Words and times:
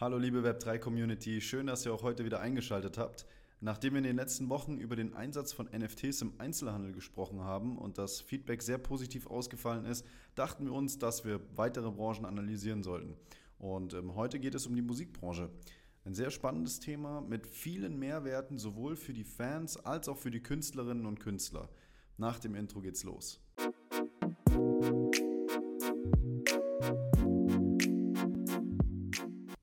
Hallo 0.00 0.16
liebe 0.16 0.48
Web3 0.48 0.78
Community, 0.78 1.40
schön, 1.40 1.66
dass 1.66 1.84
ihr 1.84 1.92
auch 1.92 2.04
heute 2.04 2.24
wieder 2.24 2.38
eingeschaltet 2.38 2.98
habt. 2.98 3.26
Nachdem 3.60 3.94
wir 3.94 3.98
in 3.98 4.04
den 4.04 4.14
letzten 4.14 4.48
Wochen 4.48 4.78
über 4.78 4.94
den 4.94 5.12
Einsatz 5.12 5.52
von 5.52 5.66
NFTs 5.76 6.22
im 6.22 6.34
Einzelhandel 6.38 6.92
gesprochen 6.92 7.40
haben 7.40 7.76
und 7.76 7.98
das 7.98 8.20
Feedback 8.20 8.62
sehr 8.62 8.78
positiv 8.78 9.26
ausgefallen 9.26 9.84
ist, 9.86 10.06
dachten 10.36 10.66
wir 10.66 10.72
uns, 10.72 11.00
dass 11.00 11.24
wir 11.24 11.40
weitere 11.56 11.90
Branchen 11.90 12.26
analysieren 12.26 12.84
sollten. 12.84 13.16
Und 13.58 13.92
ähm, 13.92 14.14
heute 14.14 14.38
geht 14.38 14.54
es 14.54 14.68
um 14.68 14.76
die 14.76 14.82
Musikbranche. 14.82 15.50
Ein 16.04 16.14
sehr 16.14 16.30
spannendes 16.30 16.78
Thema 16.78 17.20
mit 17.20 17.48
vielen 17.48 17.98
Mehrwerten 17.98 18.56
sowohl 18.56 18.94
für 18.94 19.12
die 19.12 19.24
Fans 19.24 19.84
als 19.84 20.08
auch 20.08 20.18
für 20.18 20.30
die 20.30 20.44
Künstlerinnen 20.44 21.06
und 21.06 21.18
Künstler. 21.18 21.70
Nach 22.18 22.38
dem 22.38 22.54
Intro 22.54 22.80
geht's 22.80 23.02
los. 23.02 23.40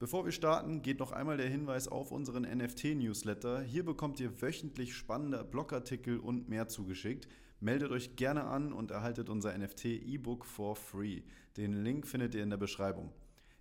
Bevor 0.06 0.24
wir 0.24 0.32
starten, 0.32 0.84
geht 0.84 1.00
noch 1.00 1.12
einmal 1.12 1.38
der 1.38 1.50
Hinweis 1.50 1.88
auf 1.88 2.12
unseren 2.12 2.44
NFT-Newsletter. 2.44 3.64
Hier 3.64 3.84
bekommt 3.84 4.20
ihr 4.20 4.40
wöchentlich 4.40 4.94
spannende 4.94 5.44
Blogartikel 5.44 6.20
und 6.20 6.48
mehr 6.48 6.68
zugeschickt. 6.68 7.28
Meldet 7.60 7.90
euch 7.90 8.16
gerne 8.16 8.44
an 8.44 8.72
und 8.72 8.92
erhaltet 8.92 9.32
unser 9.32 9.58
NFT-E-Book 9.58 10.46
for 10.46 10.76
free. 10.76 11.24
Den 11.58 11.84
Link 11.84 12.06
findet 12.06 12.36
ihr 12.36 12.44
in 12.44 12.52
der 12.52 12.58
Beschreibung. 12.58 13.12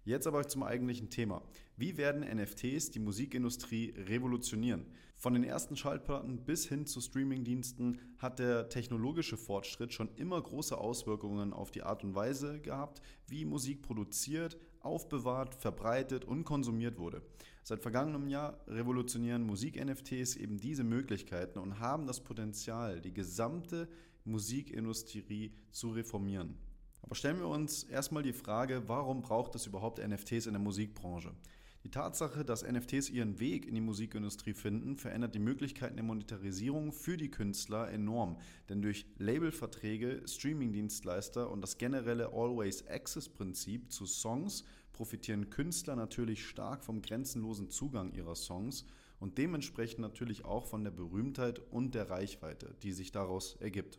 Jetzt 0.05 0.27
aber 0.27 0.47
zum 0.47 0.65
eigentlichen 0.65 1.09
Thema. 1.09 1.41
Wie 1.79 1.97
werden 1.97 2.21
NFTs 2.21 2.91
die 2.91 2.99
Musikindustrie 2.99 3.95
revolutionieren? 3.97 4.85
Von 5.17 5.33
den 5.33 5.45
ersten 5.45 5.79
Schallplatten 5.79 6.45
bis 6.45 6.69
hin 6.69 6.85
zu 6.85 7.01
Streamingdiensten 7.01 7.99
hat 8.19 8.39
der 8.39 8.69
technologische 8.69 9.39
Fortschritt 9.39 9.95
schon 9.95 10.15
immer 10.17 10.43
große 10.43 10.77
Auswirkungen 10.77 11.55
auf 11.55 11.71
die 11.71 11.85
Art 11.85 12.05
und 12.05 12.15
Weise 12.15 12.61
gehabt, 12.61 13.01
wie 13.29 13.47
Musik 13.47 13.81
produziert, 13.81 14.59
aufbewahrt, 14.85 15.55
verbreitet 15.55 16.25
und 16.25 16.45
konsumiert 16.45 16.99
wurde. 16.99 17.23
Seit 17.63 17.81
vergangenem 17.81 18.29
Jahr 18.29 18.59
revolutionieren 18.69 19.43
Musik-NFTs 19.45 20.37
eben 20.37 20.59
diese 20.59 20.85
Möglichkeiten 20.85 21.59
und 21.59 21.81
haben 21.81 22.07
das 22.07 22.21
Potenzial, 22.21 23.01
die 23.01 23.15
gesamte 23.15 23.89
Musikindustrie 24.25 25.53
zu 25.71 25.91
reformieren. 25.91 26.57
Aber 27.03 27.15
stellen 27.15 27.39
wir 27.39 27.49
uns 27.49 27.85
erstmal 27.85 28.23
die 28.23 28.33
Frage, 28.33 28.83
warum 28.87 29.23
braucht 29.23 29.55
es 29.55 29.67
überhaupt 29.67 29.99
NFTs 29.99 30.47
in 30.47 30.53
der 30.53 30.63
Musikbranche? 30.63 31.33
Die 31.85 31.91
Tatsache, 31.91 32.47
dass 32.47 32.65
NFTs 32.65 33.11
ihren 33.11 33.39
Weg 33.39 33.67
in 33.67 33.75
die 33.75 33.83
Musikindustrie 33.83 34.55
finden, 34.55 34.97
verändert 34.97 35.35
die 35.35 35.39
Möglichkeiten 35.39 35.97
der 35.97 36.05
Monetarisierung 36.05 36.93
für 36.93 37.19
die 37.19 37.31
Künstler 37.31 37.91
enorm. 37.91 38.39
Denn 38.71 38.81
durch 38.81 39.05
Labelverträge, 39.19 40.23
Streamingdienstleister 40.27 41.51
und 41.51 41.61
das 41.61 41.77
generelle 41.77 42.33
Always 42.33 42.87
Access 42.89 43.29
Prinzip 43.29 43.93
zu 43.93 44.07
Songs 44.07 44.65
profitieren 44.95 45.51
Künstler 45.51 45.95
natürlich 45.95 46.47
stark 46.47 46.85
vom 46.85 47.03
grenzenlosen 47.03 47.69
Zugang 47.69 48.15
ihrer 48.15 48.35
Songs 48.35 48.87
und 49.21 49.37
dementsprechend 49.37 50.01
natürlich 50.01 50.47
auch 50.47 50.65
von 50.65 50.85
der 50.85 50.91
Berühmtheit 50.91 51.59
und 51.71 51.95
der 51.95 52.09
Reichweite, 52.09 52.75
die 52.83 52.93
sich 52.93 53.13
daraus 53.13 53.57
ergibt. 53.57 53.99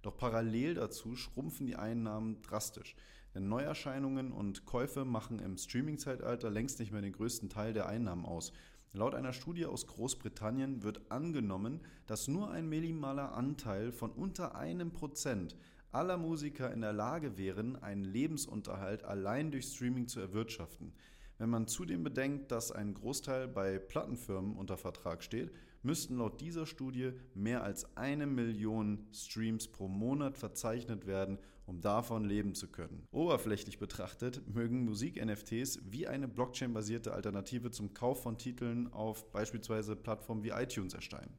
Doch 0.00 0.16
parallel 0.16 0.74
dazu 0.74 1.16
schrumpfen 1.16 1.66
die 1.66 1.76
Einnahmen 1.76 2.40
drastisch. 2.40 2.94
Denn 3.36 3.50
Neuerscheinungen 3.50 4.32
und 4.32 4.64
Käufe 4.64 5.04
machen 5.04 5.40
im 5.40 5.58
Streaming-Zeitalter 5.58 6.48
längst 6.48 6.78
nicht 6.78 6.90
mehr 6.90 7.02
den 7.02 7.12
größten 7.12 7.50
Teil 7.50 7.74
der 7.74 7.86
Einnahmen 7.86 8.24
aus. 8.24 8.50
Laut 8.94 9.14
einer 9.14 9.34
Studie 9.34 9.66
aus 9.66 9.86
Großbritannien 9.86 10.82
wird 10.82 11.10
angenommen, 11.10 11.80
dass 12.06 12.28
nur 12.28 12.50
ein 12.50 12.66
minimaler 12.66 13.34
Anteil 13.34 13.92
von 13.92 14.10
unter 14.10 14.54
einem 14.54 14.90
Prozent 14.90 15.54
aller 15.92 16.16
Musiker 16.16 16.72
in 16.72 16.80
der 16.80 16.94
Lage 16.94 17.36
wären, 17.36 17.76
einen 17.76 18.04
Lebensunterhalt 18.04 19.04
allein 19.04 19.50
durch 19.50 19.66
Streaming 19.66 20.08
zu 20.08 20.18
erwirtschaften. 20.18 20.94
Wenn 21.36 21.50
man 21.50 21.68
zudem 21.68 22.04
bedenkt, 22.04 22.50
dass 22.50 22.72
ein 22.72 22.94
Großteil 22.94 23.48
bei 23.48 23.78
Plattenfirmen 23.78 24.56
unter 24.56 24.78
Vertrag 24.78 25.22
steht, 25.22 25.52
müssten 25.86 26.18
laut 26.18 26.40
dieser 26.40 26.66
Studie 26.66 27.12
mehr 27.34 27.62
als 27.62 27.96
eine 27.96 28.26
Million 28.26 29.06
Streams 29.12 29.68
pro 29.68 29.88
Monat 29.88 30.36
verzeichnet 30.36 31.06
werden, 31.06 31.38
um 31.64 31.80
davon 31.80 32.24
leben 32.24 32.54
zu 32.54 32.68
können. 32.68 33.06
Oberflächlich 33.12 33.78
betrachtet 33.78 34.42
mögen 34.52 34.84
Musik-NFTs 34.84 35.80
wie 35.90 36.06
eine 36.06 36.28
Blockchain-basierte 36.28 37.14
Alternative 37.14 37.70
zum 37.70 37.94
Kauf 37.94 38.22
von 38.22 38.36
Titeln 38.36 38.92
auf 38.92 39.30
beispielsweise 39.32 39.96
Plattformen 39.96 40.42
wie 40.42 40.50
iTunes 40.50 40.92
erscheinen. 40.92 41.38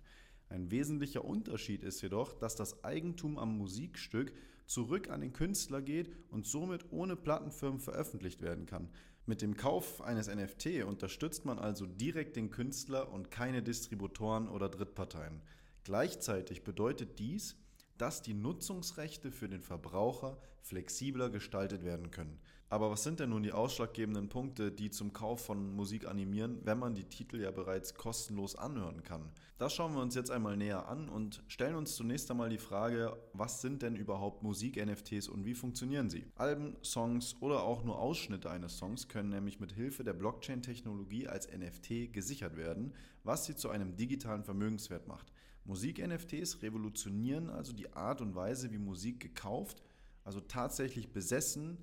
Ein 0.50 0.72
wesentlicher 0.72 1.26
Unterschied 1.26 1.84
ist 1.84 2.02
jedoch, 2.02 2.34
dass 2.34 2.56
das 2.56 2.84
Eigentum 2.84 3.38
am 3.38 3.58
Musikstück 3.58 4.34
zurück 4.66 5.10
an 5.10 5.22
den 5.22 5.34
Künstler 5.34 5.82
geht 5.82 6.10
und 6.30 6.46
somit 6.46 6.92
ohne 6.92 7.16
Plattenfirmen 7.16 7.80
veröffentlicht 7.80 8.42
werden 8.42 8.66
kann. 8.66 8.90
Mit 9.30 9.42
dem 9.42 9.58
Kauf 9.58 10.00
eines 10.02 10.34
NFT 10.34 10.86
unterstützt 10.86 11.44
man 11.44 11.60
also 11.60 11.86
direkt 11.86 12.38
den 12.38 12.50
Künstler 12.50 13.12
und 13.12 13.30
keine 13.30 13.62
Distributoren 13.62 14.48
oder 14.48 14.70
Drittparteien. 14.70 15.42
Gleichzeitig 15.84 16.64
bedeutet 16.64 17.20
dies, 17.20 17.58
dass 17.98 18.22
die 18.22 18.34
Nutzungsrechte 18.34 19.34
für 19.34 19.50
den 19.50 19.62
Verbraucher 19.62 20.38
flexibler 20.62 21.30
gestaltet 21.30 21.84
werden 21.84 22.10
können. 22.10 22.40
Aber 22.70 22.92
was 22.92 23.04
sind 23.04 23.22
denn 23.22 23.30
nun 23.30 23.44
die 23.44 23.54
ausschlaggebenden 23.54 24.28
Punkte, 24.28 24.74
die 24.74 24.90
zum 24.90 25.14
Kauf 25.14 25.46
von 25.46 25.74
Musik 25.74 26.06
animieren, 26.06 26.60
wenn 26.66 26.78
man 26.78 26.96
die 26.96 27.06
Titel 27.06 27.40
ja 27.40 27.50
bereits 27.50 27.94
kostenlos 27.94 28.58
anhören 28.58 29.04
kann? 29.04 29.32
Das 29.58 29.74
schauen 29.74 29.94
wir 29.94 30.02
uns 30.02 30.16
jetzt 30.16 30.32
einmal 30.32 30.58
näher 30.58 30.90
an 30.90 31.08
und 31.08 31.42
stellen 31.48 31.76
uns 31.76 31.96
zunächst 31.96 32.30
einmal 32.30 32.50
die 32.50 32.58
Frage, 32.58 33.18
was 33.32 33.62
sind 33.62 33.84
denn 33.84 33.96
überhaupt 33.96 34.44
Musik-NFTs 34.44 35.30
und 35.30 35.46
wie 35.46 35.54
funktionieren 35.54 36.10
sie? 36.10 36.26
Alben, 36.36 36.76
Songs 36.84 37.38
oder 37.40 37.64
auch 37.64 37.86
nur 37.86 38.00
Ausschnitte 38.00 38.52
eines 38.52 38.78
Songs 38.78 39.08
können 39.08 39.30
nämlich 39.30 39.62
mit 39.62 39.72
Hilfe 39.72 40.04
der 40.04 40.14
Blockchain-Technologie 40.14 41.28
als 41.30 41.48
NFT 41.48 42.12
gesichert 42.12 42.58
werden, 42.58 42.94
was 43.24 43.46
sie 43.46 43.56
zu 43.56 43.70
einem 43.70 43.96
digitalen 43.96 44.44
Vermögenswert 44.44 45.08
macht. 45.08 45.32
Musik-NFTs 45.64 46.62
revolutionieren 46.62 47.50
also 47.50 47.72
die 47.72 47.94
Art 47.94 48.20
und 48.20 48.36
Weise, 48.36 48.72
wie 48.72 48.78
Musik 48.78 49.22
gekauft, 49.22 49.82
also 50.26 50.42
tatsächlich 50.42 51.14
besessen, 51.14 51.78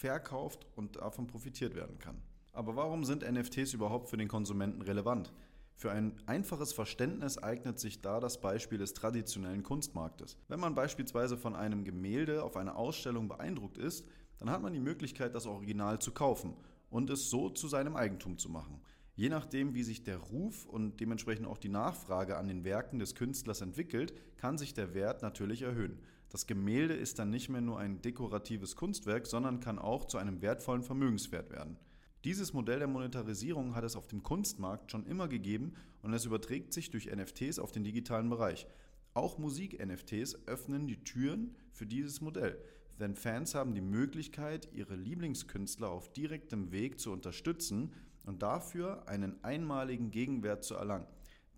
verkauft 0.00 0.66
und 0.76 0.96
davon 0.96 1.26
profitiert 1.26 1.74
werden 1.74 1.98
kann. 1.98 2.22
Aber 2.52 2.74
warum 2.74 3.04
sind 3.04 3.22
NFTs 3.22 3.74
überhaupt 3.74 4.08
für 4.08 4.16
den 4.16 4.28
Konsumenten 4.28 4.82
relevant? 4.82 5.32
Für 5.74 5.92
ein 5.92 6.18
einfaches 6.26 6.72
Verständnis 6.72 7.38
eignet 7.38 7.78
sich 7.78 8.00
da 8.00 8.18
das 8.18 8.40
Beispiel 8.40 8.78
des 8.78 8.92
traditionellen 8.94 9.62
Kunstmarktes. 9.62 10.36
Wenn 10.48 10.60
man 10.60 10.74
beispielsweise 10.74 11.36
von 11.36 11.54
einem 11.54 11.84
Gemälde 11.84 12.42
auf 12.42 12.56
einer 12.56 12.76
Ausstellung 12.76 13.28
beeindruckt 13.28 13.78
ist, 13.78 14.06
dann 14.38 14.50
hat 14.50 14.62
man 14.62 14.72
die 14.72 14.80
Möglichkeit, 14.80 15.34
das 15.34 15.46
Original 15.46 15.98
zu 15.98 16.12
kaufen 16.12 16.54
und 16.90 17.08
es 17.10 17.30
so 17.30 17.50
zu 17.50 17.68
seinem 17.68 17.94
Eigentum 17.94 18.38
zu 18.38 18.48
machen. 18.48 18.80
Je 19.20 19.28
nachdem, 19.28 19.74
wie 19.74 19.82
sich 19.82 20.02
der 20.02 20.16
Ruf 20.16 20.64
und 20.64 20.98
dementsprechend 20.98 21.46
auch 21.46 21.58
die 21.58 21.68
Nachfrage 21.68 22.38
an 22.38 22.48
den 22.48 22.64
Werken 22.64 22.98
des 22.98 23.14
Künstlers 23.14 23.60
entwickelt, 23.60 24.14
kann 24.38 24.56
sich 24.56 24.72
der 24.72 24.94
Wert 24.94 25.20
natürlich 25.20 25.60
erhöhen. 25.60 25.98
Das 26.30 26.46
Gemälde 26.46 26.94
ist 26.94 27.18
dann 27.18 27.28
nicht 27.28 27.50
mehr 27.50 27.60
nur 27.60 27.78
ein 27.78 28.00
dekoratives 28.00 28.76
Kunstwerk, 28.76 29.26
sondern 29.26 29.60
kann 29.60 29.78
auch 29.78 30.06
zu 30.06 30.16
einem 30.16 30.40
wertvollen 30.40 30.82
Vermögenswert 30.82 31.50
werden. 31.50 31.76
Dieses 32.24 32.54
Modell 32.54 32.78
der 32.78 32.88
Monetarisierung 32.88 33.74
hat 33.74 33.84
es 33.84 33.94
auf 33.94 34.06
dem 34.06 34.22
Kunstmarkt 34.22 34.90
schon 34.90 35.04
immer 35.04 35.28
gegeben 35.28 35.74
und 36.00 36.14
es 36.14 36.24
überträgt 36.24 36.72
sich 36.72 36.90
durch 36.90 37.14
NFTs 37.14 37.58
auf 37.58 37.72
den 37.72 37.84
digitalen 37.84 38.30
Bereich. 38.30 38.66
Auch 39.12 39.36
Musik-NFTs 39.36 40.46
öffnen 40.46 40.86
die 40.86 41.04
Türen 41.04 41.56
für 41.72 41.84
dieses 41.84 42.22
Modell, 42.22 42.58
denn 42.98 43.14
Fans 43.14 43.54
haben 43.54 43.74
die 43.74 43.82
Möglichkeit, 43.82 44.70
ihre 44.72 44.96
Lieblingskünstler 44.96 45.90
auf 45.90 46.10
direktem 46.10 46.72
Weg 46.72 46.98
zu 46.98 47.12
unterstützen 47.12 47.92
und 48.24 48.42
dafür 48.42 49.08
einen 49.08 49.42
einmaligen 49.44 50.10
Gegenwert 50.10 50.64
zu 50.64 50.74
erlangen. 50.74 51.06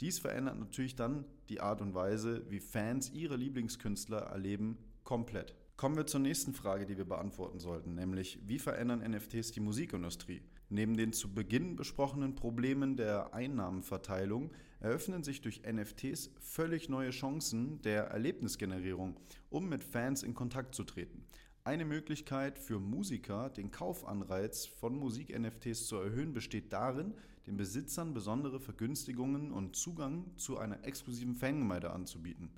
Dies 0.00 0.18
verändert 0.18 0.58
natürlich 0.58 0.96
dann 0.96 1.24
die 1.48 1.60
Art 1.60 1.80
und 1.80 1.94
Weise, 1.94 2.44
wie 2.50 2.60
Fans 2.60 3.10
ihre 3.10 3.36
Lieblingskünstler 3.36 4.18
erleben, 4.18 4.78
komplett. 5.04 5.54
Kommen 5.76 5.96
wir 5.96 6.06
zur 6.06 6.20
nächsten 6.20 6.54
Frage, 6.54 6.86
die 6.86 6.96
wir 6.96 7.04
beantworten 7.04 7.58
sollten, 7.58 7.94
nämlich 7.94 8.38
wie 8.46 8.58
verändern 8.58 9.00
NFTs 9.00 9.52
die 9.52 9.60
Musikindustrie? 9.60 10.42
Neben 10.68 10.96
den 10.96 11.12
zu 11.12 11.34
Beginn 11.34 11.76
besprochenen 11.76 12.34
Problemen 12.34 12.96
der 12.96 13.34
Einnahmenverteilung 13.34 14.52
eröffnen 14.80 15.22
sich 15.22 15.42
durch 15.42 15.62
NFTs 15.70 16.30
völlig 16.40 16.88
neue 16.88 17.10
Chancen 17.10 17.82
der 17.82 18.04
Erlebnisgenerierung, 18.04 19.20
um 19.50 19.68
mit 19.68 19.84
Fans 19.84 20.22
in 20.22 20.34
Kontakt 20.34 20.74
zu 20.74 20.84
treten. 20.84 21.26
Eine 21.64 21.84
Möglichkeit 21.84 22.58
für 22.58 22.80
Musiker, 22.80 23.48
den 23.48 23.70
Kaufanreiz 23.70 24.66
von 24.66 24.96
Musik-NFTs 24.96 25.86
zu 25.86 25.94
erhöhen, 25.94 26.32
besteht 26.32 26.72
darin, 26.72 27.14
den 27.46 27.56
Besitzern 27.56 28.14
besondere 28.14 28.58
Vergünstigungen 28.58 29.52
und 29.52 29.76
Zugang 29.76 30.36
zu 30.36 30.58
einer 30.58 30.84
exklusiven 30.84 31.36
Fangemeinde 31.36 31.92
anzubieten. 31.92 32.50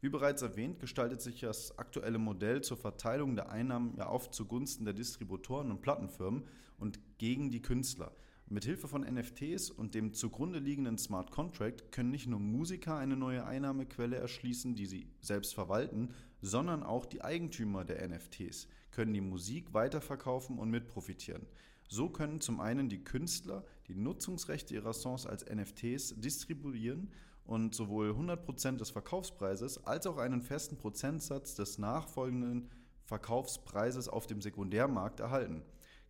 Wie 0.00 0.08
bereits 0.08 0.42
erwähnt, 0.42 0.80
gestaltet 0.80 1.22
sich 1.22 1.38
das 1.38 1.78
aktuelle 1.78 2.18
Modell 2.18 2.62
zur 2.62 2.76
Verteilung 2.76 3.36
der 3.36 3.50
Einnahmen 3.50 3.94
ja 3.96 4.10
oft 4.10 4.34
zugunsten 4.34 4.84
der 4.84 4.94
Distributoren 4.94 5.70
und 5.70 5.80
Plattenfirmen 5.80 6.48
und 6.78 6.98
gegen 7.18 7.52
die 7.52 7.62
Künstler. 7.62 8.10
Mit 8.48 8.64
Hilfe 8.64 8.86
von 8.86 9.02
NFTs 9.02 9.70
und 9.70 9.96
dem 9.96 10.14
zugrunde 10.14 10.60
liegenden 10.60 10.98
Smart 10.98 11.32
Contract 11.32 11.90
können 11.90 12.12
nicht 12.12 12.28
nur 12.28 12.38
Musiker 12.38 12.96
eine 12.96 13.16
neue 13.16 13.44
Einnahmequelle 13.44 14.14
erschließen, 14.14 14.76
die 14.76 14.86
sie 14.86 15.08
selbst 15.20 15.52
verwalten, 15.52 16.14
sondern 16.42 16.84
auch 16.84 17.06
die 17.06 17.22
Eigentümer 17.22 17.84
der 17.84 18.06
NFTs 18.06 18.68
können 18.92 19.12
die 19.14 19.20
Musik 19.20 19.74
weiterverkaufen 19.74 20.60
und 20.60 20.70
mitprofitieren. 20.70 21.44
So 21.88 22.08
können 22.08 22.40
zum 22.40 22.60
einen 22.60 22.88
die 22.88 23.02
Künstler 23.02 23.64
die 23.88 23.96
Nutzungsrechte 23.96 24.74
ihrer 24.74 24.92
Songs 24.92 25.26
als 25.26 25.44
NFTs 25.44 26.14
distribuieren 26.20 27.10
und 27.46 27.74
sowohl 27.74 28.12
100% 28.12 28.76
des 28.76 28.90
Verkaufspreises 28.90 29.84
als 29.84 30.06
auch 30.06 30.18
einen 30.18 30.42
festen 30.42 30.76
Prozentsatz 30.76 31.56
des 31.56 31.78
nachfolgenden 31.78 32.70
Verkaufspreises 33.06 34.08
auf 34.08 34.28
dem 34.28 34.40
Sekundärmarkt 34.40 35.18
erhalten. 35.18 35.62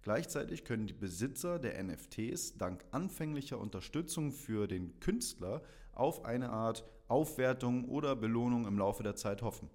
Gleichzeitig 0.07 0.63
können 0.63 0.87
die 0.87 0.93
Besitzer 0.93 1.59
der 1.59 1.83
NFTs 1.83 2.59
dank 2.59 2.85
anfänglicher 2.93 3.59
Unterstützung 3.59 4.31
für 4.31 4.69
den 4.69 5.01
Künstler 5.01 5.63
auf 5.91 6.25
eine 6.25 6.51
Art 6.51 6.85
Aufwertung 7.09 7.87
oder 7.89 8.15
Belohnung 8.15 8.69
im 8.69 8.79
Laufe 8.79 9.03
der 9.03 9.17
Zeit 9.17 9.43
hoffen. 9.43 9.69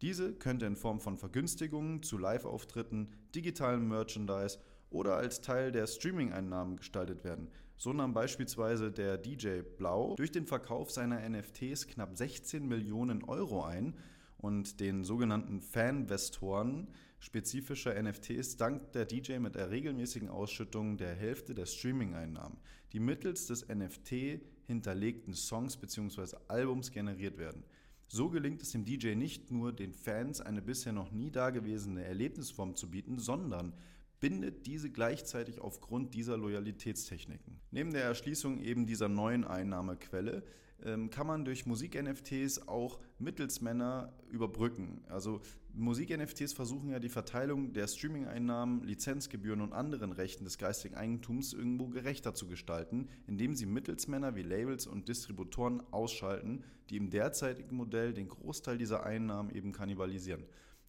Diese 0.00 0.32
könnte 0.32 0.64
in 0.64 0.76
Form 0.76 0.98
von 0.98 1.18
Vergünstigungen 1.18 2.02
zu 2.02 2.16
Live-Auftritten, 2.16 3.12
digitalem 3.34 3.86
Merchandise 3.86 4.60
oder 4.88 5.16
als 5.16 5.42
Teil 5.42 5.72
der 5.72 5.86
Streaming-Einnahmen 5.86 6.78
gestaltet 6.78 7.22
werden. 7.22 7.50
So 7.76 7.92
nahm 7.92 8.14
beispielsweise 8.14 8.90
der 8.90 9.18
DJ 9.18 9.60
Blau 9.60 10.14
durch 10.16 10.32
den 10.32 10.46
Verkauf 10.46 10.90
seiner 10.90 11.20
NFTs 11.28 11.86
knapp 11.86 12.16
16 12.16 12.66
Millionen 12.66 13.24
Euro 13.24 13.62
ein 13.62 13.92
und 14.38 14.80
den 14.80 15.04
sogenannten 15.04 15.60
Fanvestoren 15.60 16.88
spezifischer 17.18 18.00
NFTs 18.00 18.56
dankt 18.56 18.94
der 18.94 19.04
DJ 19.04 19.38
mit 19.38 19.54
der 19.54 19.70
regelmäßigen 19.70 20.28
Ausschüttung 20.28 20.96
der 20.96 21.14
Hälfte 21.14 21.54
der 21.54 21.66
Streaming-Einnahmen, 21.66 22.58
die 22.92 23.00
mittels 23.00 23.46
des 23.46 23.68
NFT 23.68 24.40
hinterlegten 24.66 25.34
Songs 25.34 25.76
bzw. 25.76 26.36
Albums 26.48 26.90
generiert 26.90 27.38
werden. 27.38 27.64
So 28.08 28.30
gelingt 28.30 28.62
es 28.62 28.70
dem 28.70 28.84
DJ 28.84 29.14
nicht 29.14 29.50
nur, 29.50 29.72
den 29.72 29.92
Fans 29.92 30.40
eine 30.40 30.62
bisher 30.62 30.92
noch 30.92 31.10
nie 31.10 31.30
dagewesene 31.30 32.04
Erlebnisform 32.04 32.76
zu 32.76 32.90
bieten, 32.90 33.18
sondern 33.18 33.72
bindet 34.20 34.66
diese 34.66 34.90
gleichzeitig 34.90 35.60
aufgrund 35.60 36.14
dieser 36.14 36.36
Loyalitätstechniken. 36.36 37.60
Neben 37.70 37.92
der 37.92 38.04
Erschließung 38.04 38.60
eben 38.60 38.86
dieser 38.86 39.08
neuen 39.08 39.44
Einnahmequelle 39.44 40.44
kann 40.82 41.26
man 41.26 41.44
durch 41.44 41.66
Musik-NFTs 41.66 42.68
auch 42.68 43.00
Mittelsmänner 43.18 44.12
überbrücken. 44.30 45.02
Also 45.08 45.40
Musik-NFTs 45.72 46.52
versuchen 46.52 46.90
ja 46.90 46.98
die 46.98 47.08
Verteilung 47.08 47.72
der 47.72 47.86
Streaming-Einnahmen, 47.86 48.82
Lizenzgebühren 48.84 49.60
und 49.60 49.72
anderen 49.72 50.12
Rechten 50.12 50.44
des 50.44 50.58
geistigen 50.58 50.94
Eigentums 50.94 51.52
irgendwo 51.52 51.88
gerechter 51.88 52.34
zu 52.34 52.46
gestalten, 52.46 53.08
indem 53.26 53.54
sie 53.54 53.66
Mittelsmänner 53.66 54.36
wie 54.36 54.42
Labels 54.42 54.86
und 54.86 55.08
Distributoren 55.08 55.82
ausschalten, 55.92 56.64
die 56.90 56.96
im 56.96 57.10
derzeitigen 57.10 57.76
Modell 57.76 58.14
den 58.14 58.28
Großteil 58.28 58.78
dieser 58.78 59.04
Einnahmen 59.04 59.50
eben 59.50 59.72
kannibalisieren. 59.72 60.44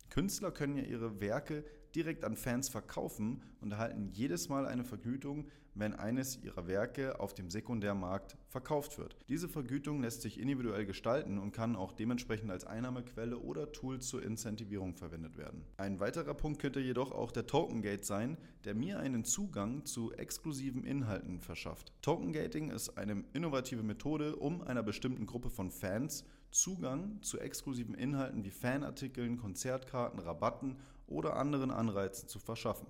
Künstler 0.10 0.52
können 0.52 0.78
ja 0.78 0.84
ihre 0.84 1.20
Werke 1.20 1.66
direkt 1.98 2.24
an 2.24 2.36
Fans 2.36 2.70
verkaufen 2.70 3.42
und 3.60 3.72
erhalten 3.72 4.10
jedes 4.14 4.50
Mal 4.50 4.68
eine 4.68 4.84
Vergütung, 4.84 5.48
wenn 5.74 5.96
eines 5.96 6.38
ihrer 6.44 6.68
Werke 6.68 7.20
auf 7.20 7.34
dem 7.34 7.50
Sekundärmarkt 7.50 8.38
verkauft 8.50 9.00
wird. 9.00 9.16
Diese 9.30 9.50
Vergütung 9.50 10.02
lässt 10.02 10.22
sich 10.22 10.40
individuell 10.40 10.86
gestalten 10.86 11.40
und 11.40 11.54
kann 11.54 11.76
auch 11.76 11.94
dementsprechend 11.94 12.52
als 12.52 12.66
Einnahmequelle 12.66 13.40
oder 13.40 13.72
Tool 13.72 14.00
zur 14.00 14.22
Incentivierung 14.22 14.96
verwendet 14.96 15.38
werden. 15.38 15.64
Ein 15.78 16.00
weiterer 16.00 16.36
Punkt 16.36 16.62
könnte 16.62 16.80
jedoch 16.80 17.12
auch 17.12 17.32
der 17.32 17.48
Tokengate 17.48 18.04
sein, 18.04 18.38
der 18.64 18.76
mir 18.76 19.00
einen 19.00 19.24
Zugang 19.24 19.84
zu 19.86 20.14
exklusiven 20.14 20.84
Inhalten 20.84 21.40
verschafft. 21.40 21.94
Tokengating 22.04 22.70
ist 22.70 22.96
eine 22.98 23.24
innovative 23.34 23.82
Methode, 23.82 24.36
um 24.36 24.62
einer 24.62 24.84
bestimmten 24.84 25.26
Gruppe 25.26 25.50
von 25.50 25.72
Fans 25.72 26.26
Zugang 26.52 27.22
zu 27.22 27.40
exklusiven 27.40 27.94
Inhalten 27.94 28.44
wie 28.44 28.52
Fanartikeln, 28.52 29.38
Konzertkarten, 29.38 30.20
Rabatten 30.20 30.78
oder 31.08 31.36
anderen 31.38 31.72
Anreizen 31.72 32.28
zu 32.28 32.40
verschaffen. 32.40 32.88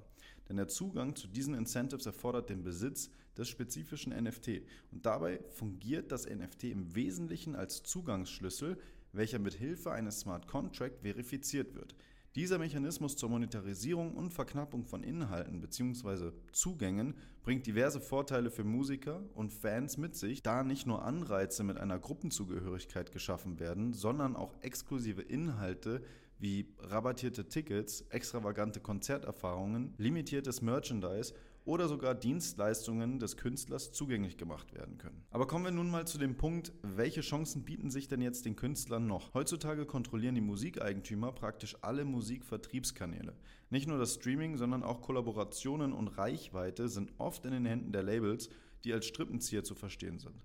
Denn 0.50 0.58
der 0.58 0.68
Zugang 0.68 1.16
zu 1.16 1.28
diesen 1.28 1.54
Incentives 1.54 2.06
erfordert 2.06 2.50
den 2.50 2.64
Besitz 2.64 3.10
des 3.38 3.50
spezifischen 3.50 4.14
NFT 4.14 4.62
und 4.92 5.06
dabei 5.06 5.40
fungiert 5.50 6.12
das 6.12 6.28
NFT 6.28 6.66
im 6.66 6.96
Wesentlichen 6.96 7.56
als 7.56 7.84
Zugangsschlüssel, 7.84 8.78
welcher 9.12 9.40
mit 9.40 9.54
Hilfe 9.54 9.92
eines 9.92 10.22
Smart 10.22 10.48
Contract 10.48 11.02
verifiziert 11.02 11.76
wird. 11.76 11.96
Dieser 12.36 12.60
Mechanismus 12.60 13.16
zur 13.16 13.30
Monetarisierung 13.30 14.14
und 14.14 14.32
Verknappung 14.32 14.86
von 14.86 15.04
Inhalten 15.04 15.60
bzw. 15.60 16.34
Zugängen 16.52 17.16
bringt 17.42 17.66
diverse 17.66 18.00
Vorteile 18.00 18.52
für 18.52 18.64
Musiker 18.64 19.24
und 19.34 19.52
Fans 19.52 19.98
mit 19.98 20.16
sich, 20.16 20.44
da 20.44 20.64
nicht 20.64 20.86
nur 20.86 21.04
Anreize 21.04 21.64
mit 21.64 21.78
einer 21.78 21.98
Gruppenzugehörigkeit 21.98 23.12
geschaffen 23.12 23.60
werden, 23.60 23.94
sondern 23.94 24.36
auch 24.36 24.54
exklusive 24.62 25.24
Inhalte 25.24 26.04
wie 26.40 26.74
rabattierte 26.80 27.48
Tickets, 27.48 28.02
extravagante 28.10 28.80
Konzerterfahrungen, 28.80 29.94
limitiertes 29.98 30.62
Merchandise 30.62 31.34
oder 31.68 31.90
sogar 31.90 32.16
Dienstleistungen 32.16 33.20
des 33.20 33.36
Künstlers 33.36 33.92
zugänglich 33.92 34.38
gemacht 34.38 34.74
werden 34.74 34.98
können. 34.98 35.26
Aber 35.32 35.48
kommen 35.48 35.66
wir 35.66 35.72
nun 35.72 35.92
mal 35.92 36.08
zu 36.08 36.18
dem 36.18 36.38
Punkt, 36.38 36.72
welche 36.82 37.20
Chancen 37.20 37.66
bieten 37.66 37.92
sich 37.92 38.08
denn 38.08 38.22
jetzt 38.22 38.46
den 38.46 38.56
Künstlern 38.56 39.06
noch? 39.06 39.34
Heutzutage 39.34 39.86
kontrollieren 39.86 40.36
die 40.36 40.42
Musikeigentümer 40.42 41.34
praktisch 41.34 41.76
alle 41.82 42.06
Musikvertriebskanäle. 42.06 43.36
Nicht 43.70 43.88
nur 43.88 43.98
das 43.98 44.14
Streaming, 44.14 44.56
sondern 44.56 44.82
auch 44.82 45.02
Kollaborationen 45.02 45.92
und 45.92 46.08
Reichweite 46.08 46.88
sind 46.88 47.12
oft 47.18 47.46
in 47.46 47.52
den 47.52 47.66
Händen 47.66 47.92
der 47.92 48.04
Labels, 48.04 48.50
die 48.86 48.94
als 48.94 49.06
Strippenzieher 49.06 49.66
zu 49.66 49.76
verstehen 49.76 50.20
sind. 50.20 50.36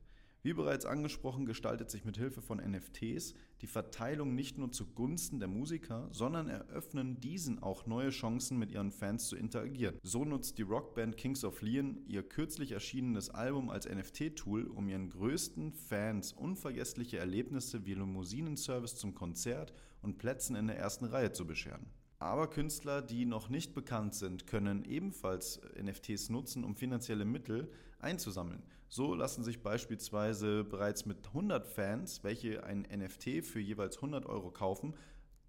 Wie 0.45 0.55
bereits 0.55 0.87
angesprochen, 0.87 1.47
gestaltet 1.47 1.89
sich 1.89 2.05
mit 2.05 2.17
Hilfe 2.17 2.43
von 2.43 2.59
NFTs 2.59 3.35
die 3.61 3.69
Verteilung 3.69 4.35
nicht 4.35 4.59
nur 4.59 4.73
zugunsten 4.73 5.39
der 5.39 5.47
Musiker, 5.49 6.09
sondern 6.11 6.49
eröffnen 6.49 7.21
diesen 7.21 7.63
auch 7.63 7.87
neue 7.87 8.11
Chancen, 8.11 8.59
mit 8.59 8.73
ihren 8.73 8.91
Fans 8.91 9.29
zu 9.29 9.37
interagieren. 9.37 10.01
So 10.03 10.25
nutzt 10.25 10.59
die 10.59 10.63
Rockband 10.63 11.17
Kings 11.17 11.45
of 11.45 11.63
Leon 11.63 12.03
ihr 12.09 12.25
kürzlich 12.25 12.73
erschienenes 12.73 13.31
Album 13.31 13.71
als 13.71 13.89
NFT-Tool, 13.89 14.65
um 14.67 14.89
ihren 14.89 15.11
größten 15.11 15.73
Fans 15.73 16.33
unvergessliche 16.33 17.19
Erlebnisse 17.19 17.87
wie 17.87 17.95
Limousinenservice 17.95 18.97
zum 18.97 19.15
Konzert 19.15 19.73
und 20.01 20.19
Plätzen 20.19 20.57
in 20.57 20.67
der 20.67 20.77
ersten 20.77 21.05
Reihe 21.05 21.31
zu 21.31 21.47
bescheren. 21.47 21.87
Aber 22.23 22.49
Künstler, 22.49 23.03
die 23.03 23.27
noch 23.27 23.49
nicht 23.49 23.75
bekannt 23.75 24.15
sind, 24.15 24.47
können 24.47 24.85
ebenfalls 24.85 25.61
NFTs 25.77 26.31
nutzen, 26.31 26.63
um 26.63 26.77
finanzielle 26.77 27.25
Mittel 27.25 27.69
einzusammeln. 27.99 28.63
So 28.89 29.17
lassen 29.17 29.43
sich 29.43 29.61
beispielsweise 29.61 30.63
bereits 30.63 31.05
mit 31.05 31.27
100 31.27 31.67
Fans, 31.67 32.23
welche 32.23 32.63
ein 32.63 32.83
NFT 32.83 33.45
für 33.45 33.59
jeweils 33.59 33.97
100 33.97 34.27
Euro 34.27 34.53
kaufen, 34.53 34.95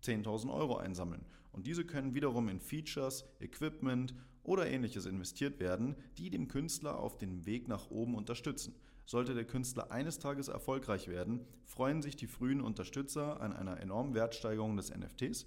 10.000 0.01 0.51
Euro 0.51 0.77
einsammeln. 0.77 1.23
Und 1.51 1.67
diese 1.67 1.85
können 1.85 2.15
wiederum 2.15 2.49
in 2.49 2.59
Features, 2.59 3.23
Equipment 3.39 4.15
oder 4.41 4.65
ähnliches 4.65 5.05
investiert 5.05 5.59
werden, 5.59 5.95
die 6.17 6.31
dem 6.31 6.47
Künstler 6.47 6.97
auf 6.97 7.19
dem 7.19 7.45
Weg 7.45 7.67
nach 7.67 7.91
oben 7.91 8.15
unterstützen. 8.15 8.73
Sollte 9.05 9.35
der 9.35 9.45
Künstler 9.45 9.91
eines 9.91 10.17
Tages 10.17 10.47
erfolgreich 10.47 11.07
werden, 11.07 11.45
freuen 11.65 12.01
sich 12.01 12.15
die 12.15 12.25
frühen 12.25 12.61
Unterstützer 12.61 13.41
an 13.41 13.53
einer 13.53 13.79
enormen 13.79 14.15
Wertsteigerung 14.15 14.75
des 14.75 14.89
NFTs 14.89 15.45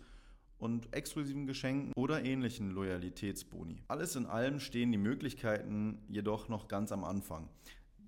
und 0.58 0.94
exklusiven 0.94 1.46
Geschenken 1.46 1.92
oder 1.94 2.24
ähnlichen 2.24 2.70
Loyalitätsboni. 2.70 3.82
Alles 3.88 4.16
in 4.16 4.26
allem 4.26 4.60
stehen 4.60 4.92
die 4.92 4.98
Möglichkeiten 4.98 6.02
jedoch 6.08 6.48
noch 6.48 6.68
ganz 6.68 6.92
am 6.92 7.04
Anfang. 7.04 7.48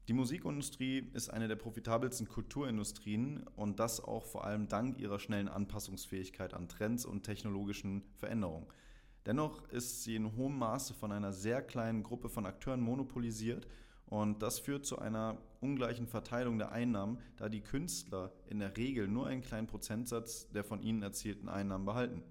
Die 0.08 0.14
Musikindustrie 0.14 1.10
ist 1.12 1.28
eine 1.28 1.48
der 1.48 1.56
profitabelsten 1.56 2.28
Kulturindustrien 2.28 3.46
und 3.56 3.78
das 3.78 4.02
auch 4.02 4.24
vor 4.24 4.46
allem 4.46 4.66
dank 4.66 4.98
ihrer 4.98 5.18
schnellen 5.18 5.48
Anpassungsfähigkeit 5.48 6.54
an 6.54 6.68
Trends 6.68 7.04
und 7.04 7.24
technologischen 7.24 8.02
Veränderungen. 8.16 8.66
Dennoch 9.26 9.68
ist 9.68 10.04
sie 10.04 10.16
in 10.16 10.34
hohem 10.34 10.58
Maße 10.58 10.94
von 10.94 11.12
einer 11.12 11.34
sehr 11.34 11.60
kleinen 11.60 12.02
Gruppe 12.02 12.30
von 12.30 12.46
Akteuren 12.46 12.80
monopolisiert 12.80 13.66
und 14.10 14.42
das 14.42 14.58
führt 14.58 14.86
zu 14.86 14.98
einer 14.98 15.36
ungleichen 15.60 16.06
Verteilung 16.06 16.58
der 16.58 16.72
Einnahmen, 16.72 17.18
da 17.36 17.48
die 17.48 17.60
Künstler 17.60 18.32
in 18.48 18.58
der 18.58 18.76
Regel 18.76 19.06
nur 19.06 19.26
einen 19.26 19.42
kleinen 19.42 19.66
Prozentsatz 19.66 20.48
der 20.50 20.64
von 20.64 20.80
ihnen 20.80 21.02
erzielten 21.02 21.48
Einnahmen 21.48 21.84
behalten. 21.84 22.22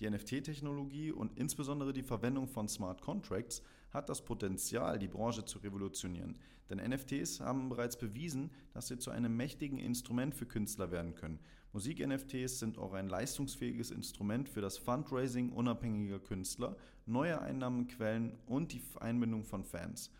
Die 0.00 0.10
NFT-Technologie 0.10 1.12
und 1.12 1.38
insbesondere 1.38 1.92
die 1.92 2.02
Verwendung 2.02 2.48
von 2.48 2.68
Smart 2.68 3.00
Contracts 3.00 3.62
hat 3.90 4.08
das 4.08 4.24
Potenzial, 4.24 4.98
die 4.98 5.08
Branche 5.08 5.44
zu 5.44 5.58
revolutionieren. 5.58 6.36
Denn 6.68 6.78
NFTs 6.78 7.40
haben 7.40 7.68
bereits 7.68 7.98
bewiesen, 7.98 8.50
dass 8.72 8.88
sie 8.88 8.98
zu 8.98 9.10
einem 9.10 9.36
mächtigen 9.36 9.78
Instrument 9.78 10.34
für 10.34 10.46
Künstler 10.46 10.90
werden 10.90 11.14
können. 11.14 11.38
Musik-NFTs 11.72 12.58
sind 12.58 12.78
auch 12.78 12.92
ein 12.94 13.08
leistungsfähiges 13.08 13.90
Instrument 13.90 14.48
für 14.48 14.60
das 14.60 14.76
Fundraising 14.76 15.50
unabhängiger 15.50 16.18
Künstler, 16.18 16.76
neue 17.06 17.40
Einnahmenquellen 17.40 18.32
und 18.46 18.72
die 18.72 18.82
Einbindung 19.00 19.44
von 19.44 19.64
Fans. 19.64 20.10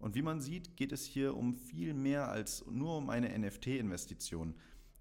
Und 0.00 0.14
wie 0.14 0.22
man 0.22 0.40
sieht, 0.40 0.76
geht 0.76 0.92
es 0.92 1.04
hier 1.04 1.36
um 1.36 1.54
viel 1.54 1.94
mehr 1.94 2.30
als 2.30 2.64
nur 2.66 2.96
um 2.96 3.10
eine 3.10 3.38
NFT-Investition. 3.38 4.54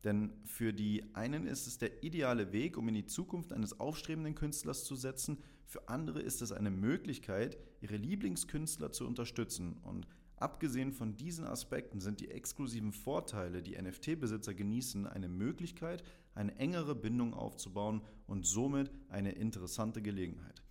Denn 0.03 0.32
für 0.46 0.74
die 0.74 1.03
einen 1.13 1.48
ist 1.48 1.68
es 1.68 1.77
der 1.77 2.03
ideale 2.03 2.51
Weg, 2.51 2.77
um 2.77 2.88
in 2.88 2.96
die 2.96 3.06
Zukunft 3.06 3.51
eines 3.51 3.79
aufstrebenden 3.79 4.36
Künstlers 4.36 4.84
zu 4.84 4.96
setzen, 4.96 5.38
für 5.65 5.88
andere 5.88 6.22
ist 6.22 6.41
es 6.41 6.51
eine 6.51 6.72
Möglichkeit, 6.72 7.58
ihre 7.82 7.96
Lieblingskünstler 7.96 8.91
zu 8.91 9.06
unterstützen. 9.06 9.77
Und 9.84 10.08
abgesehen 10.38 10.91
von 10.91 11.15
diesen 11.15 11.46
Aspekten 11.46 12.00
sind 12.00 12.22
die 12.22 12.32
exklusiven 12.32 12.91
Vorteile, 12.91 13.62
die 13.62 13.79
NFT-Besitzer 13.79 14.53
genießen, 14.53 15.06
eine 15.06 15.29
Möglichkeit, 15.29 16.03
eine 16.34 16.56
engere 16.56 16.96
Bindung 16.96 17.34
aufzubauen 17.34 18.01
und 18.25 18.48
somit 18.48 18.89
eine 19.10 19.34
interessante 19.34 20.01
Gelegenheit. 20.01 20.63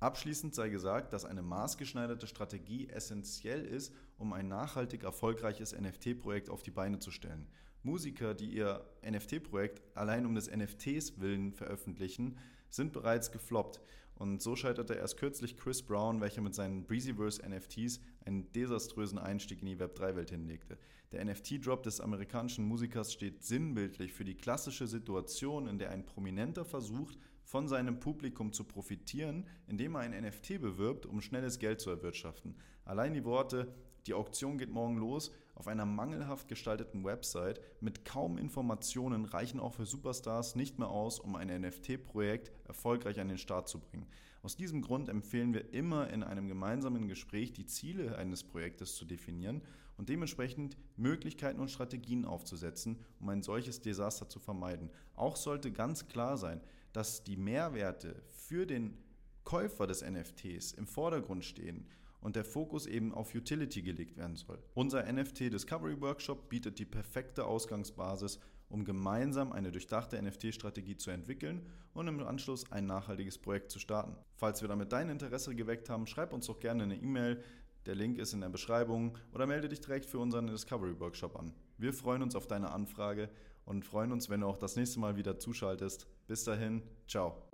Abschließend 0.00 0.54
sei 0.54 0.70
gesagt, 0.70 1.12
dass 1.12 1.26
eine 1.26 1.42
maßgeschneiderte 1.42 2.26
Strategie 2.26 2.88
essentiell 2.88 3.66
ist, 3.66 3.94
um 4.16 4.32
ein 4.32 4.48
nachhaltig 4.48 5.04
erfolgreiches 5.04 5.78
NFT-Projekt 5.78 6.48
auf 6.48 6.62
die 6.62 6.70
Beine 6.70 7.00
zu 7.00 7.10
stellen. 7.10 7.46
Musiker, 7.82 8.32
die 8.32 8.50
ihr 8.50 8.82
NFT-Projekt 9.04 9.82
allein 9.94 10.24
um 10.24 10.34
des 10.34 10.50
NFTs 10.50 11.20
willen 11.20 11.52
veröffentlichen, 11.52 12.38
sind 12.70 12.94
bereits 12.94 13.30
gefloppt. 13.30 13.82
Und 14.14 14.40
so 14.40 14.56
scheiterte 14.56 14.94
erst 14.94 15.18
kürzlich 15.18 15.58
Chris 15.58 15.82
Brown, 15.82 16.22
welcher 16.22 16.40
mit 16.40 16.54
seinen 16.54 16.86
Breezyverse 16.86 17.42
NFTs 17.46 18.00
einen 18.24 18.50
desaströsen 18.52 19.18
Einstieg 19.18 19.60
in 19.60 19.66
die 19.66 19.76
Web3-Welt 19.76 20.30
hinlegte. 20.30 20.78
Der 21.12 21.24
NFT-Drop 21.24 21.82
des 21.82 22.00
amerikanischen 22.00 22.64
Musikers 22.64 23.12
steht 23.12 23.42
sinnbildlich 23.42 24.14
für 24.14 24.24
die 24.24 24.36
klassische 24.36 24.86
Situation, 24.86 25.66
in 25.66 25.78
der 25.78 25.90
ein 25.90 26.06
Prominenter 26.06 26.64
versucht, 26.64 27.18
von 27.50 27.66
seinem 27.66 27.98
Publikum 27.98 28.52
zu 28.52 28.62
profitieren, 28.62 29.44
indem 29.66 29.96
er 29.96 30.02
ein 30.02 30.12
NFT 30.12 30.60
bewirbt, 30.60 31.04
um 31.04 31.20
schnelles 31.20 31.58
Geld 31.58 31.80
zu 31.80 31.90
erwirtschaften. 31.90 32.54
Allein 32.84 33.12
die 33.12 33.24
Worte, 33.24 33.74
die 34.06 34.14
Auktion 34.14 34.56
geht 34.56 34.70
morgen 34.70 34.98
los, 34.98 35.32
auf 35.56 35.66
einer 35.66 35.84
mangelhaft 35.84 36.46
gestalteten 36.46 37.04
Website 37.04 37.60
mit 37.80 38.04
kaum 38.04 38.38
Informationen 38.38 39.24
reichen 39.24 39.58
auch 39.58 39.74
für 39.74 39.84
Superstars 39.84 40.54
nicht 40.54 40.78
mehr 40.78 40.90
aus, 40.90 41.18
um 41.18 41.34
ein 41.34 41.48
NFT-Projekt 41.48 42.52
erfolgreich 42.68 43.18
an 43.18 43.26
den 43.26 43.36
Start 43.36 43.68
zu 43.68 43.80
bringen. 43.80 44.06
Aus 44.42 44.56
diesem 44.56 44.80
Grund 44.80 45.08
empfehlen 45.08 45.52
wir 45.52 45.74
immer 45.74 46.08
in 46.08 46.22
einem 46.22 46.46
gemeinsamen 46.46 47.08
Gespräch 47.08 47.52
die 47.52 47.66
Ziele 47.66 48.16
eines 48.16 48.44
Projektes 48.44 48.94
zu 48.94 49.04
definieren 49.04 49.62
und 50.00 50.08
dementsprechend 50.08 50.78
Möglichkeiten 50.96 51.60
und 51.60 51.70
Strategien 51.70 52.24
aufzusetzen, 52.24 53.04
um 53.20 53.28
ein 53.28 53.42
solches 53.42 53.82
Desaster 53.82 54.30
zu 54.30 54.38
vermeiden. 54.38 54.88
Auch 55.14 55.36
sollte 55.36 55.70
ganz 55.72 56.08
klar 56.08 56.38
sein, 56.38 56.62
dass 56.94 57.22
die 57.22 57.36
Mehrwerte 57.36 58.22
für 58.30 58.64
den 58.64 58.96
Käufer 59.44 59.86
des 59.86 60.02
NFTs 60.02 60.72
im 60.72 60.86
Vordergrund 60.86 61.44
stehen 61.44 61.86
und 62.22 62.34
der 62.34 62.46
Fokus 62.46 62.86
eben 62.86 63.12
auf 63.12 63.34
Utility 63.34 63.82
gelegt 63.82 64.16
werden 64.16 64.36
soll. 64.36 64.58
Unser 64.72 65.04
NFT 65.12 65.52
Discovery 65.52 66.00
Workshop 66.00 66.48
bietet 66.48 66.78
die 66.78 66.86
perfekte 66.86 67.44
Ausgangsbasis, 67.44 68.40
um 68.70 68.86
gemeinsam 68.86 69.52
eine 69.52 69.70
durchdachte 69.70 70.22
NFT-Strategie 70.22 70.96
zu 70.96 71.10
entwickeln 71.10 71.66
und 71.92 72.08
im 72.08 72.22
Anschluss 72.22 72.72
ein 72.72 72.86
nachhaltiges 72.86 73.36
Projekt 73.36 73.70
zu 73.70 73.78
starten. 73.78 74.16
Falls 74.36 74.62
wir 74.62 74.68
damit 74.68 74.92
dein 74.92 75.10
Interesse 75.10 75.54
geweckt 75.54 75.90
haben, 75.90 76.06
schreib 76.06 76.32
uns 76.32 76.46
doch 76.46 76.58
gerne 76.58 76.84
eine 76.84 76.96
E-Mail. 76.96 77.44
Der 77.86 77.94
Link 77.94 78.18
ist 78.18 78.34
in 78.34 78.40
der 78.40 78.50
Beschreibung 78.50 79.16
oder 79.32 79.46
melde 79.46 79.68
dich 79.68 79.80
direkt 79.80 80.06
für 80.06 80.18
unseren 80.18 80.46
Discovery 80.46 80.98
Workshop 81.00 81.38
an. 81.38 81.54
Wir 81.78 81.92
freuen 81.92 82.22
uns 82.22 82.36
auf 82.36 82.46
deine 82.46 82.72
Anfrage 82.72 83.30
und 83.64 83.84
freuen 83.84 84.12
uns, 84.12 84.28
wenn 84.28 84.40
du 84.40 84.46
auch 84.46 84.58
das 84.58 84.76
nächste 84.76 85.00
Mal 85.00 85.16
wieder 85.16 85.38
zuschaltest. 85.38 86.06
Bis 86.26 86.44
dahin, 86.44 86.82
ciao. 87.06 87.48